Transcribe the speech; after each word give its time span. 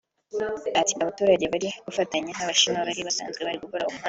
Ati 0.81 0.93
“Abaturage 1.01 1.45
bari 1.53 1.67
gufatanya 1.85 2.31
n’Abashinwa 2.35 2.87
bari 2.87 3.01
basanzwe 3.07 3.41
bari 3.47 3.59
gukora 3.65 3.83
uwo 3.85 3.89
muhanda 3.91 3.99